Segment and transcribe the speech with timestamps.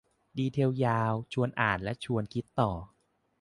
[0.37, 2.89] ดีเทลยาว ชวนอ่านและชวนคิดต่อที่